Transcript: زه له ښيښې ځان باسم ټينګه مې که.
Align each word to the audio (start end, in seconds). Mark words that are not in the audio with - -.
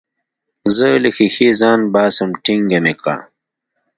زه 0.75 0.87
له 1.03 1.09
ښيښې 1.15 1.49
ځان 1.59 1.79
باسم 1.93 2.29
ټينګه 2.43 2.79
مې 2.83 2.93
که. 3.03 3.15